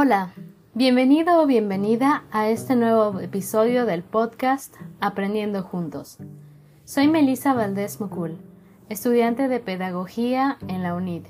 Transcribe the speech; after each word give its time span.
Hola, 0.00 0.32
bienvenido 0.74 1.42
o 1.42 1.46
bienvenida 1.46 2.22
a 2.30 2.48
este 2.48 2.76
nuevo 2.76 3.18
episodio 3.18 3.84
del 3.84 4.04
podcast 4.04 4.72
Aprendiendo 5.00 5.64
Juntos. 5.64 6.18
Soy 6.84 7.08
Melissa 7.08 7.52
Valdés 7.52 8.00
Mucul, 8.00 8.38
estudiante 8.88 9.48
de 9.48 9.58
Pedagogía 9.58 10.56
en 10.68 10.84
la 10.84 10.94
UNID, 10.94 11.24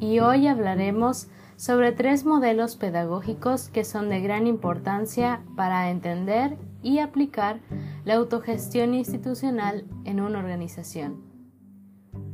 y 0.00 0.20
hoy 0.20 0.46
hablaremos 0.46 1.28
sobre 1.56 1.92
tres 1.92 2.24
modelos 2.24 2.76
pedagógicos 2.76 3.68
que 3.68 3.84
son 3.84 4.08
de 4.08 4.22
gran 4.22 4.46
importancia 4.46 5.42
para 5.54 5.90
entender 5.90 6.56
y 6.82 7.00
aplicar 7.00 7.60
la 8.06 8.14
autogestión 8.14 8.94
institucional 8.94 9.84
en 10.06 10.22
una 10.22 10.38
organización. 10.38 11.20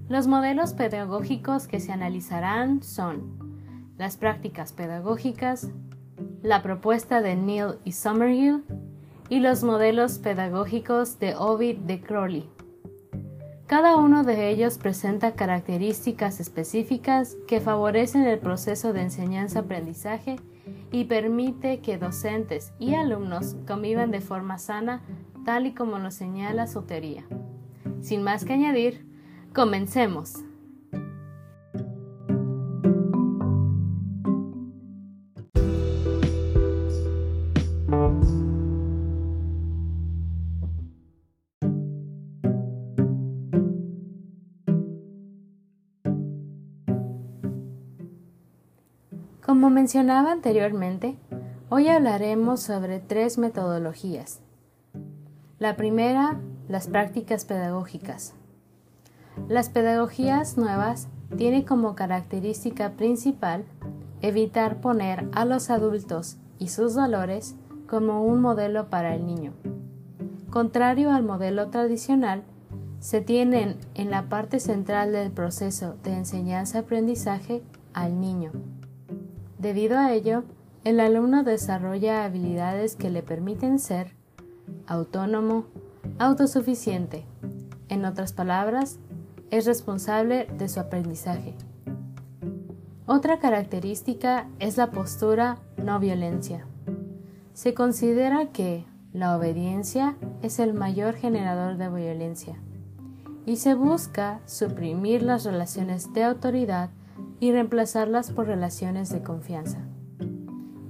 Los 0.08 0.28
modelos 0.28 0.74
pedagógicos 0.74 1.66
que 1.66 1.80
se 1.80 1.90
analizarán 1.90 2.84
son 2.84 3.51
las 3.98 4.16
prácticas 4.16 4.72
pedagógicas, 4.72 5.70
la 6.42 6.62
propuesta 6.62 7.20
de 7.20 7.36
Neil 7.36 7.74
y 7.84 7.92
Summerhill 7.92 8.64
y 9.28 9.40
los 9.40 9.62
modelos 9.64 10.18
pedagógicos 10.18 11.18
de 11.18 11.34
Ovid 11.36 11.78
de 11.78 12.00
Crowley. 12.00 12.48
Cada 13.66 13.96
uno 13.96 14.22
de 14.22 14.50
ellos 14.50 14.76
presenta 14.76 15.32
características 15.32 16.40
específicas 16.40 17.36
que 17.46 17.60
favorecen 17.60 18.24
el 18.24 18.38
proceso 18.38 18.92
de 18.92 19.00
enseñanza-aprendizaje 19.00 20.36
y 20.90 21.04
permite 21.04 21.80
que 21.80 21.96
docentes 21.96 22.74
y 22.78 22.94
alumnos 22.94 23.56
convivan 23.66 24.10
de 24.10 24.20
forma 24.20 24.58
sana, 24.58 25.00
tal 25.46 25.66
y 25.66 25.72
como 25.72 25.98
lo 25.98 26.10
señala 26.10 26.66
su 26.66 26.82
teoría. 26.82 27.24
Sin 28.02 28.22
más 28.22 28.44
que 28.44 28.52
añadir, 28.52 29.06
comencemos. 29.54 30.44
Como 49.44 49.70
mencionaba 49.70 50.30
anteriormente, 50.30 51.18
hoy 51.68 51.88
hablaremos 51.88 52.60
sobre 52.60 53.00
tres 53.00 53.38
metodologías. 53.38 54.40
La 55.58 55.76
primera, 55.76 56.40
las 56.68 56.86
prácticas 56.86 57.44
pedagógicas. 57.44 58.34
Las 59.48 59.68
pedagogías 59.68 60.56
nuevas 60.56 61.08
tienen 61.36 61.64
como 61.64 61.96
característica 61.96 62.92
principal 62.92 63.64
evitar 64.20 64.80
poner 64.80 65.28
a 65.32 65.44
los 65.44 65.70
adultos 65.70 66.36
y 66.58 66.68
sus 66.68 66.94
valores 66.94 67.56
como 67.92 68.24
un 68.24 68.40
modelo 68.40 68.88
para 68.88 69.14
el 69.14 69.26
niño. 69.26 69.52
Contrario 70.48 71.12
al 71.12 71.24
modelo 71.24 71.68
tradicional, 71.68 72.42
se 73.00 73.20
tienen 73.20 73.76
en 73.92 74.10
la 74.10 74.30
parte 74.30 74.60
central 74.60 75.12
del 75.12 75.30
proceso 75.30 75.96
de 76.02 76.14
enseñanza-aprendizaje 76.14 77.62
al 77.92 78.18
niño. 78.18 78.50
Debido 79.58 79.98
a 79.98 80.10
ello, 80.14 80.44
el 80.84 81.00
alumno 81.00 81.44
desarrolla 81.44 82.24
habilidades 82.24 82.96
que 82.96 83.10
le 83.10 83.22
permiten 83.22 83.78
ser 83.78 84.14
autónomo, 84.86 85.66
autosuficiente. 86.18 87.26
En 87.90 88.06
otras 88.06 88.32
palabras, 88.32 89.00
es 89.50 89.66
responsable 89.66 90.46
de 90.56 90.70
su 90.70 90.80
aprendizaje. 90.80 91.54
Otra 93.04 93.38
característica 93.38 94.48
es 94.60 94.78
la 94.78 94.90
postura 94.92 95.58
no 95.76 96.00
violencia. 96.00 96.66
Se 97.54 97.74
considera 97.74 98.46
que 98.46 98.86
la 99.12 99.36
obediencia 99.36 100.16
es 100.42 100.58
el 100.58 100.72
mayor 100.72 101.14
generador 101.14 101.76
de 101.76 101.90
violencia 101.90 102.56
y 103.44 103.56
se 103.56 103.74
busca 103.74 104.40
suprimir 104.46 105.22
las 105.22 105.44
relaciones 105.44 106.12
de 106.14 106.24
autoridad 106.24 106.90
y 107.40 107.52
reemplazarlas 107.52 108.30
por 108.30 108.46
relaciones 108.46 109.10
de 109.10 109.22
confianza. 109.22 109.78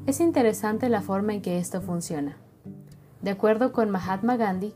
Es 0.06 0.20
interesante 0.20 0.88
la 0.88 1.02
forma 1.02 1.34
en 1.34 1.42
que 1.42 1.58
esto 1.58 1.80
funciona. 1.80 2.36
De 3.22 3.30
acuerdo 3.30 3.72
con 3.72 3.90
Mahatma 3.90 4.36
Gandhi, 4.36 4.74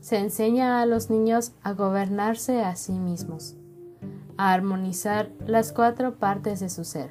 se 0.00 0.18
enseña 0.18 0.82
a 0.82 0.86
los 0.86 1.10
niños 1.10 1.52
a 1.62 1.72
gobernarse 1.72 2.62
a 2.62 2.74
sí 2.76 2.92
mismos, 2.92 3.54
a 4.36 4.52
armonizar 4.52 5.30
las 5.46 5.72
cuatro 5.72 6.16
partes 6.16 6.60
de 6.60 6.68
su 6.68 6.84
ser. 6.84 7.10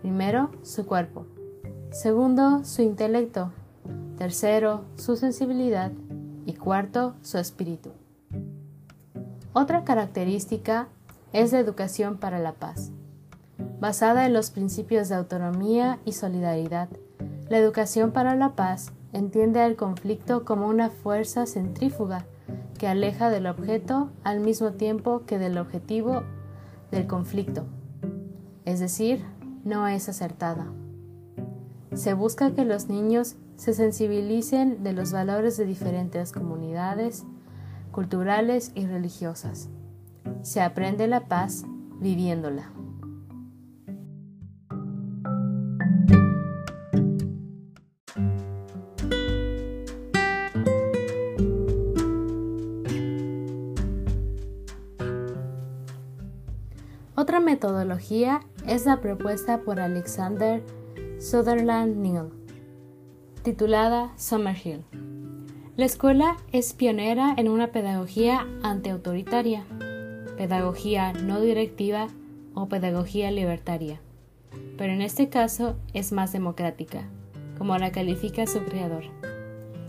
Primero, 0.00 0.50
su 0.62 0.86
cuerpo. 0.86 1.26
Segundo, 1.92 2.64
su 2.64 2.80
intelecto. 2.80 3.52
Tercero, 4.16 4.80
su 4.96 5.16
sensibilidad. 5.16 5.92
Y 6.46 6.54
cuarto, 6.54 7.14
su 7.20 7.36
espíritu. 7.36 7.90
Otra 9.52 9.84
característica 9.84 10.88
es 11.34 11.52
la 11.52 11.58
educación 11.58 12.16
para 12.16 12.38
la 12.38 12.54
paz. 12.54 12.92
Basada 13.78 14.24
en 14.24 14.32
los 14.32 14.50
principios 14.50 15.10
de 15.10 15.16
autonomía 15.16 15.98
y 16.06 16.12
solidaridad, 16.12 16.88
la 17.50 17.58
educación 17.58 18.10
para 18.10 18.34
la 18.36 18.56
paz 18.56 18.92
entiende 19.12 19.60
al 19.60 19.76
conflicto 19.76 20.46
como 20.46 20.68
una 20.68 20.88
fuerza 20.88 21.44
centrífuga 21.44 22.24
que 22.78 22.88
aleja 22.88 23.28
del 23.28 23.46
objeto 23.46 24.08
al 24.24 24.40
mismo 24.40 24.72
tiempo 24.72 25.24
que 25.26 25.38
del 25.38 25.58
objetivo 25.58 26.22
del 26.90 27.06
conflicto. 27.06 27.66
Es 28.64 28.80
decir, 28.80 29.22
no 29.62 29.86
es 29.86 30.08
acertada. 30.08 30.66
Se 31.94 32.14
busca 32.14 32.54
que 32.54 32.64
los 32.64 32.88
niños 32.88 33.36
se 33.56 33.74
sensibilicen 33.74 34.82
de 34.82 34.92
los 34.92 35.12
valores 35.12 35.56
de 35.56 35.66
diferentes 35.66 36.32
comunidades 36.32 37.24
culturales 37.90 38.72
y 38.74 38.86
religiosas. 38.86 39.68
Se 40.42 40.62
aprende 40.62 41.06
la 41.06 41.28
paz 41.28 41.64
viviéndola. 42.00 42.72
Otra 57.14 57.38
metodología 57.40 58.40
es 58.66 58.86
la 58.86 59.00
propuesta 59.00 59.60
por 59.60 59.78
Alexander 59.78 60.62
Sutherland 61.22 61.98
Neal, 61.98 62.30
titulada 63.44 64.12
Summerhill. 64.16 64.84
La 65.76 65.84
escuela 65.84 66.36
es 66.50 66.72
pionera 66.72 67.32
en 67.38 67.48
una 67.48 67.68
pedagogía 67.68 68.44
antiautoritaria 68.64 69.64
pedagogía 70.36 71.12
no 71.12 71.40
directiva 71.40 72.08
o 72.54 72.66
pedagogía 72.66 73.30
libertaria, 73.30 74.00
pero 74.76 74.92
en 74.92 75.00
este 75.00 75.28
caso 75.28 75.76
es 75.94 76.10
más 76.10 76.32
democrática, 76.32 77.04
como 77.56 77.78
la 77.78 77.92
califica 77.92 78.48
su 78.48 78.64
creador. 78.64 79.04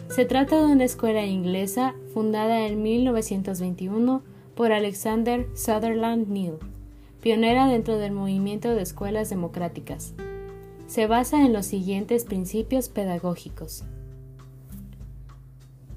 Se 0.09 0.25
trata 0.25 0.63
de 0.63 0.71
una 0.71 0.83
escuela 0.83 1.25
inglesa 1.25 1.95
fundada 2.13 2.67
en 2.67 2.83
1921 2.83 4.21
por 4.53 4.71
Alexander 4.71 5.47
Sutherland 5.55 6.27
Neal, 6.27 6.59
pionera 7.21 7.67
dentro 7.67 7.97
del 7.97 8.11
movimiento 8.11 8.75
de 8.75 8.83
escuelas 8.83 9.31
democráticas. 9.31 10.13
Se 10.87 11.07
basa 11.07 11.45
en 11.45 11.53
los 11.53 11.65
siguientes 11.65 12.25
principios 12.25 12.89
pedagógicos. 12.89 13.83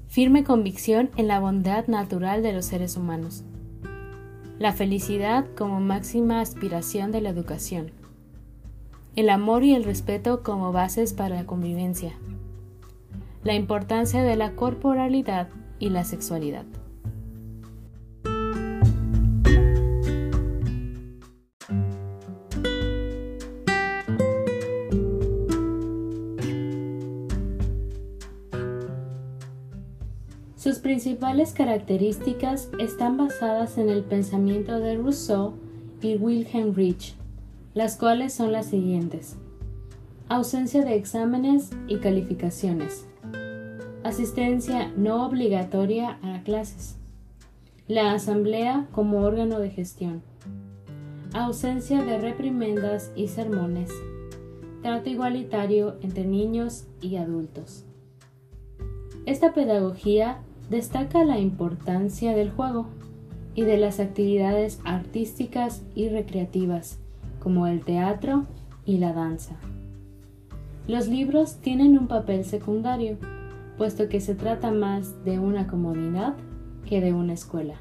Firme 0.07 0.43
convicción 0.43 1.11
en 1.17 1.27
la 1.27 1.39
bondad 1.39 1.87
natural 1.87 2.41
de 2.41 2.53
los 2.53 2.65
seres 2.65 2.97
humanos 2.97 3.43
la 4.59 4.73
felicidad 4.73 5.45
como 5.55 5.79
máxima 5.79 6.41
aspiración 6.41 7.11
de 7.11 7.21
la 7.21 7.29
educación, 7.29 7.91
el 9.15 9.29
amor 9.29 9.63
y 9.63 9.75
el 9.75 9.83
respeto 9.83 10.41
como 10.41 10.71
bases 10.71 11.13
para 11.13 11.35
la 11.35 11.45
convivencia, 11.45 12.13
la 13.43 13.53
importancia 13.53 14.23
de 14.23 14.35
la 14.35 14.55
corporalidad 14.55 15.49
y 15.77 15.89
la 15.89 16.03
sexualidad. 16.03 16.65
Sus 30.77 30.83
principales 30.83 31.53
características 31.53 32.69
están 32.77 33.17
basadas 33.17 33.79
en 33.79 33.89
el 33.89 34.03
pensamiento 34.03 34.79
de 34.79 34.95
Rousseau 34.95 35.53
y 36.03 36.17
Wilhelm 36.17 36.75
Reich, 36.75 37.15
las 37.73 37.97
cuales 37.97 38.31
son 38.31 38.51
las 38.51 38.67
siguientes. 38.67 39.37
Ausencia 40.29 40.85
de 40.85 40.93
exámenes 40.93 41.71
y 41.87 41.97
calificaciones. 41.97 43.07
Asistencia 44.03 44.93
no 44.95 45.25
obligatoria 45.25 46.19
a 46.21 46.43
clases. 46.43 46.95
La 47.87 48.11
asamblea 48.13 48.85
como 48.91 49.21
órgano 49.21 49.57
de 49.57 49.71
gestión. 49.71 50.21
Ausencia 51.33 52.03
de 52.03 52.19
reprimendas 52.19 53.11
y 53.15 53.29
sermones. 53.29 53.89
trato 54.83 55.09
igualitario 55.09 55.95
entre 56.03 56.25
niños 56.25 56.85
y 57.01 57.15
adultos. 57.15 57.83
Esta 59.25 59.55
pedagogía 59.55 60.43
destaca 60.69 61.23
la 61.23 61.39
importancia 61.39 62.35
del 62.35 62.51
juego 62.51 62.87
y 63.55 63.63
de 63.63 63.77
las 63.77 63.99
actividades 63.99 64.79
artísticas 64.83 65.83
y 65.95 66.09
recreativas, 66.09 66.99
como 67.39 67.67
el 67.67 67.83
teatro 67.83 68.45
y 68.85 68.97
la 68.97 69.13
danza. 69.13 69.55
Los 70.87 71.07
libros 71.07 71.57
tienen 71.57 71.97
un 71.97 72.07
papel 72.07 72.45
secundario, 72.45 73.17
puesto 73.77 74.09
que 74.09 74.21
se 74.21 74.35
trata 74.35 74.71
más 74.71 75.23
de 75.25 75.39
una 75.39 75.67
comunidad 75.67 76.35
que 76.85 77.01
de 77.01 77.13
una 77.13 77.33
escuela. 77.33 77.75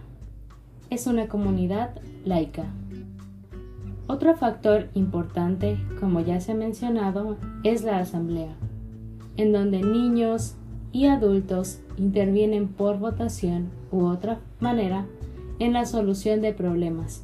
Es 0.90 1.06
una 1.06 1.28
comunidad 1.28 2.00
laica. 2.24 2.64
Otro 4.08 4.36
factor 4.36 4.88
importante, 4.94 5.78
como 6.00 6.20
ya 6.20 6.40
se 6.40 6.52
ha 6.52 6.54
mencionado, 6.54 7.36
es 7.64 7.82
la 7.82 7.98
asamblea, 7.98 8.54
en 9.36 9.52
donde 9.52 9.82
niños 9.82 10.56
y 10.96 11.08
adultos 11.08 11.78
intervienen 11.98 12.69
por 12.69 12.98
votación 12.98 13.69
u 13.93 14.06
otra 14.06 14.40
manera 14.60 15.04
en 15.58 15.75
la 15.75 15.84
solución 15.84 16.40
de 16.40 16.54
problemas. 16.54 17.22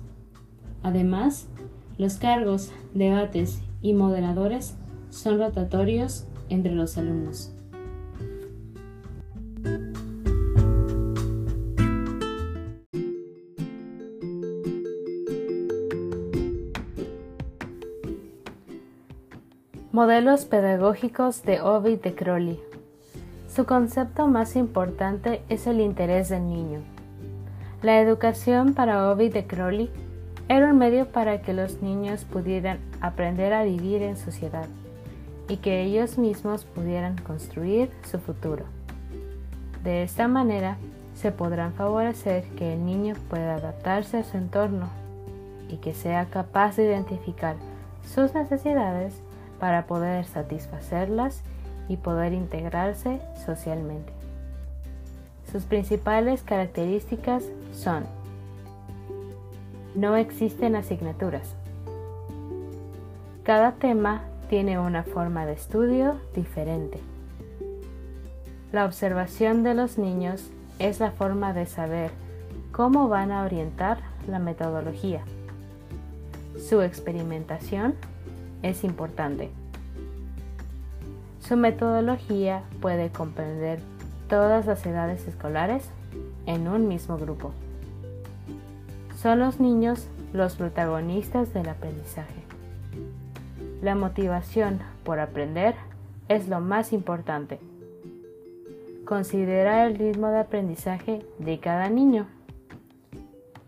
Además, 0.82 1.48
los 1.96 2.16
cargos, 2.16 2.70
debates 2.92 3.62
y 3.80 3.94
moderadores 3.94 4.76
son 5.08 5.38
rotatorios 5.38 6.26
entre 6.50 6.74
los 6.74 6.98
alumnos. 6.98 7.54
Modelos 19.92 20.44
pedagógicos 20.44 21.42
de 21.42 21.62
Ovid 21.62 22.00
de 22.00 22.14
Crowley. 22.14 22.71
Su 23.54 23.66
concepto 23.66 24.28
más 24.28 24.56
importante 24.56 25.42
es 25.50 25.66
el 25.66 25.80
interés 25.80 26.30
del 26.30 26.48
niño. 26.48 26.80
La 27.82 28.00
educación 28.00 28.72
para 28.72 29.10
Ovid 29.10 29.34
de 29.34 29.46
Crowley 29.46 29.90
era 30.48 30.70
un 30.70 30.78
medio 30.78 31.08
para 31.08 31.42
que 31.42 31.52
los 31.52 31.82
niños 31.82 32.24
pudieran 32.24 32.78
aprender 33.02 33.52
a 33.52 33.64
vivir 33.64 34.00
en 34.00 34.16
sociedad 34.16 34.64
y 35.50 35.58
que 35.58 35.82
ellos 35.82 36.16
mismos 36.16 36.64
pudieran 36.64 37.18
construir 37.18 37.90
su 38.10 38.18
futuro. 38.18 38.64
De 39.84 40.02
esta 40.02 40.28
manera 40.28 40.78
se 41.14 41.30
podrán 41.30 41.74
favorecer 41.74 42.44
que 42.56 42.72
el 42.72 42.86
niño 42.86 43.16
pueda 43.28 43.56
adaptarse 43.56 44.16
a 44.16 44.24
su 44.24 44.38
entorno 44.38 44.88
y 45.68 45.76
que 45.76 45.92
sea 45.92 46.24
capaz 46.24 46.76
de 46.76 46.84
identificar 46.84 47.56
sus 48.02 48.32
necesidades 48.32 49.12
para 49.60 49.84
poder 49.84 50.24
satisfacerlas 50.24 51.42
y 51.88 51.96
poder 51.96 52.32
integrarse 52.32 53.20
socialmente. 53.44 54.12
Sus 55.50 55.64
principales 55.64 56.42
características 56.42 57.44
son 57.72 58.04
no 59.94 60.16
existen 60.16 60.74
asignaturas. 60.74 61.54
Cada 63.42 63.72
tema 63.72 64.22
tiene 64.48 64.78
una 64.78 65.02
forma 65.02 65.44
de 65.44 65.52
estudio 65.52 66.16
diferente. 66.34 66.98
La 68.72 68.86
observación 68.86 69.62
de 69.62 69.74
los 69.74 69.98
niños 69.98 70.50
es 70.78 71.00
la 71.00 71.10
forma 71.10 71.52
de 71.52 71.66
saber 71.66 72.10
cómo 72.70 73.08
van 73.08 73.32
a 73.32 73.44
orientar 73.44 73.98
la 74.28 74.38
metodología. 74.38 75.22
Su 76.58 76.80
experimentación 76.80 77.94
es 78.62 78.84
importante. 78.84 79.50
Su 81.42 81.56
metodología 81.56 82.62
puede 82.80 83.10
comprender 83.10 83.80
todas 84.28 84.64
las 84.64 84.86
edades 84.86 85.26
escolares 85.26 85.90
en 86.46 86.68
un 86.68 86.86
mismo 86.86 87.18
grupo. 87.18 87.50
Son 89.16 89.40
los 89.40 89.58
niños 89.58 90.06
los 90.32 90.54
protagonistas 90.54 91.52
del 91.52 91.68
aprendizaje. 91.68 92.42
La 93.82 93.96
motivación 93.96 94.78
por 95.02 95.18
aprender 95.18 95.74
es 96.28 96.48
lo 96.48 96.60
más 96.60 96.92
importante. 96.92 97.58
Considera 99.04 99.84
el 99.84 99.96
ritmo 99.96 100.28
de 100.28 100.38
aprendizaje 100.38 101.26
de 101.40 101.58
cada 101.58 101.90
niño 101.90 102.28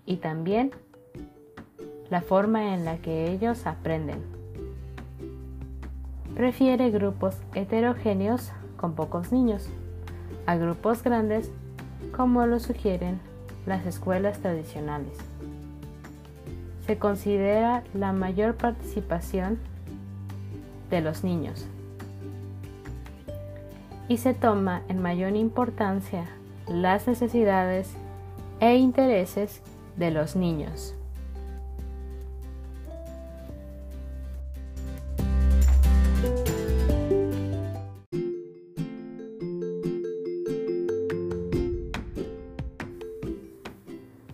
y 0.06 0.18
también 0.18 0.70
la 2.08 2.22
forma 2.22 2.72
en 2.72 2.84
la 2.84 2.98
que 2.98 3.32
ellos 3.32 3.66
aprenden. 3.66 4.33
Prefiere 6.34 6.90
grupos 6.90 7.36
heterogéneos 7.54 8.50
con 8.76 8.94
pocos 8.94 9.30
niños 9.30 9.68
a 10.46 10.56
grupos 10.56 11.02
grandes 11.02 11.50
como 12.16 12.44
lo 12.46 12.58
sugieren 12.58 13.20
las 13.66 13.86
escuelas 13.86 14.40
tradicionales. 14.40 15.16
Se 16.86 16.98
considera 16.98 17.84
la 17.94 18.12
mayor 18.12 18.56
participación 18.56 19.58
de 20.90 21.00
los 21.00 21.24
niños 21.24 21.66
y 24.08 24.18
se 24.18 24.34
toma 24.34 24.82
en 24.88 25.00
mayor 25.00 25.34
importancia 25.36 26.26
las 26.68 27.06
necesidades 27.06 27.94
e 28.60 28.76
intereses 28.76 29.62
de 29.96 30.10
los 30.10 30.36
niños. 30.36 30.94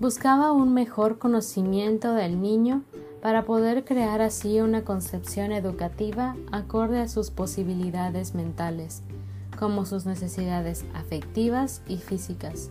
Buscaba 0.00 0.52
un 0.52 0.73
mejor 0.73 1.19
conocimiento 1.19 2.14
del 2.14 2.41
niño 2.41 2.85
para 3.20 3.44
poder 3.44 3.85
crear 3.85 4.23
así 4.23 4.58
una 4.62 4.82
concepción 4.82 5.52
educativa 5.52 6.37
acorde 6.52 7.00
a 7.00 7.09
sus 7.09 7.30
posibilidades 7.30 8.35
mentales, 8.35 9.02
como 9.59 9.85
sus 9.85 10.07
necesidades 10.07 10.87
afectivas 10.95 11.83
y 11.87 11.99
físicas. 11.99 12.71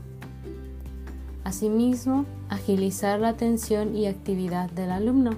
Asimismo, 1.43 2.25
agilizar 2.49 3.19
la 3.19 3.29
atención 3.29 3.95
y 3.95 4.07
actividad 4.07 4.71
del 4.71 4.89
alumno. 4.89 5.37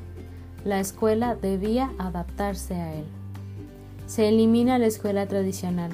La 0.64 0.80
escuela 0.80 1.36
debía 1.36 1.92
adaptarse 1.98 2.76
a 2.76 2.94
él. 2.94 3.06
Se 4.08 4.30
elimina 4.30 4.80
la 4.80 4.86
escuela 4.86 5.28
tradicional. 5.28 5.92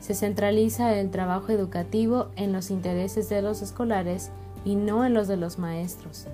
Se 0.00 0.14
centraliza 0.14 0.98
el 0.98 1.10
trabajo 1.10 1.52
educativo 1.52 2.28
en 2.36 2.54
los 2.54 2.70
intereses 2.70 3.28
de 3.28 3.42
los 3.42 3.60
escolares 3.60 4.30
y 4.64 4.76
no 4.76 5.04
en 5.04 5.14
los 5.14 5.28
de 5.28 5.36
los 5.36 5.58
maestros. 5.58 6.26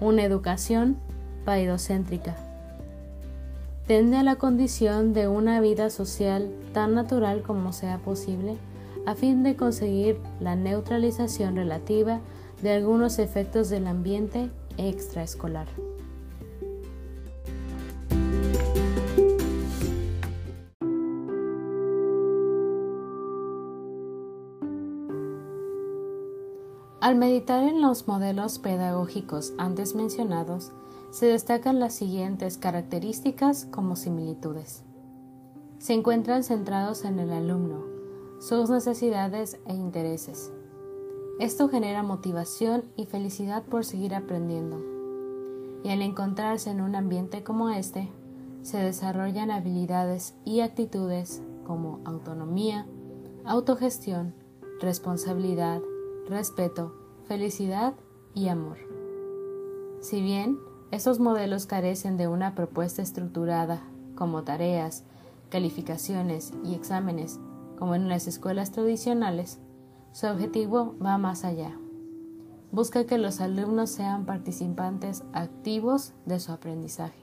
Una 0.00 0.24
educación 0.24 0.96
paidocéntrica. 1.44 2.36
Tende 3.86 4.16
a 4.16 4.22
la 4.22 4.36
condición 4.36 5.12
de 5.12 5.28
una 5.28 5.60
vida 5.60 5.90
social 5.90 6.50
tan 6.72 6.94
natural 6.94 7.42
como 7.42 7.72
sea 7.72 7.98
posible 7.98 8.56
a 9.06 9.14
fin 9.14 9.44
de 9.44 9.54
conseguir 9.54 10.18
la 10.40 10.56
neutralización 10.56 11.54
relativa 11.54 12.20
de 12.62 12.72
algunos 12.72 13.20
efectos 13.20 13.70
del 13.70 13.86
ambiente 13.86 14.50
extraescolar. 14.76 15.68
Al 27.06 27.14
meditar 27.14 27.62
en 27.62 27.82
los 27.82 28.08
modelos 28.08 28.58
pedagógicos 28.58 29.52
antes 29.58 29.94
mencionados, 29.94 30.72
se 31.12 31.26
destacan 31.26 31.78
las 31.78 31.94
siguientes 31.94 32.58
características 32.58 33.68
como 33.70 33.94
similitudes. 33.94 34.82
Se 35.78 35.92
encuentran 35.92 36.42
centrados 36.42 37.04
en 37.04 37.20
el 37.20 37.30
alumno, 37.30 37.84
sus 38.40 38.70
necesidades 38.70 39.56
e 39.66 39.74
intereses. 39.74 40.50
Esto 41.38 41.68
genera 41.68 42.02
motivación 42.02 42.82
y 42.96 43.06
felicidad 43.06 43.62
por 43.62 43.84
seguir 43.84 44.12
aprendiendo. 44.12 44.82
Y 45.84 45.90
al 45.90 46.02
encontrarse 46.02 46.70
en 46.70 46.80
un 46.80 46.96
ambiente 46.96 47.44
como 47.44 47.70
este, 47.70 48.10
se 48.62 48.78
desarrollan 48.78 49.52
habilidades 49.52 50.34
y 50.44 50.58
actitudes 50.58 51.40
como 51.64 52.00
autonomía, 52.04 52.84
autogestión, 53.44 54.34
responsabilidad, 54.80 55.80
respeto, 56.28 56.94
felicidad 57.26 57.94
y 58.34 58.48
amor. 58.48 58.78
Si 60.00 60.20
bien 60.20 60.58
estos 60.90 61.18
modelos 61.20 61.66
carecen 61.66 62.16
de 62.16 62.28
una 62.28 62.54
propuesta 62.54 63.02
estructurada, 63.02 63.82
como 64.14 64.44
tareas, 64.44 65.04
calificaciones 65.50 66.52
y 66.64 66.74
exámenes, 66.74 67.38
como 67.78 67.94
en 67.94 68.08
las 68.08 68.26
escuelas 68.26 68.72
tradicionales, 68.72 69.58
su 70.12 70.26
objetivo 70.26 70.94
va 71.04 71.18
más 71.18 71.44
allá. 71.44 71.78
Busca 72.72 73.04
que 73.04 73.18
los 73.18 73.40
alumnos 73.40 73.90
sean 73.90 74.26
participantes 74.26 75.22
activos 75.32 76.14
de 76.24 76.40
su 76.40 76.52
aprendizaje, 76.52 77.20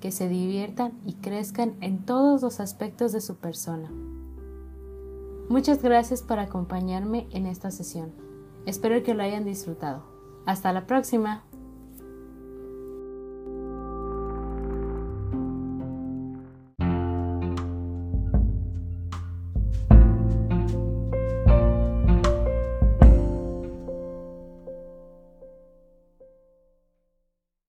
que 0.00 0.10
se 0.10 0.28
diviertan 0.28 0.98
y 1.04 1.14
crezcan 1.14 1.74
en 1.80 2.04
todos 2.04 2.42
los 2.42 2.60
aspectos 2.60 3.12
de 3.12 3.20
su 3.20 3.36
persona. 3.36 3.90
Muchas 5.48 5.82
gracias 5.82 6.22
por 6.22 6.38
acompañarme 6.38 7.26
en 7.30 7.46
esta 7.46 7.70
sesión. 7.70 8.29
Espero 8.66 9.02
que 9.02 9.14
lo 9.14 9.22
hayan 9.22 9.44
disfrutado. 9.44 10.04
Hasta 10.46 10.72
la 10.72 10.86
próxima. 10.86 11.44